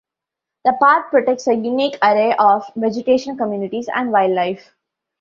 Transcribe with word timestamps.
The 0.65 0.73
park 0.79 1.11
protects 1.11 1.47
a 1.47 1.53
unique 1.53 1.95
array 2.01 2.33
of 2.39 2.65
vegetation 2.75 3.37
communities 3.37 3.87
and 3.93 4.11
wildlife. 4.11 4.73